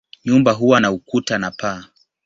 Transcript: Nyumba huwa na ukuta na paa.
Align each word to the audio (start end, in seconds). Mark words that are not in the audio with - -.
Nyumba 0.25 0.51
huwa 0.51 0.79
na 0.79 0.91
ukuta 0.91 1.37
na 1.37 1.51
paa. 1.51 1.83